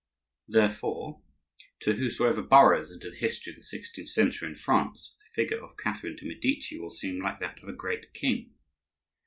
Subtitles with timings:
[0.47, 1.21] Therefore,
[1.81, 5.77] to whosoever burrows into the history of the sixteenth century in France, the figure of
[5.77, 8.55] Catherine de' Medici will seem like that of a great king.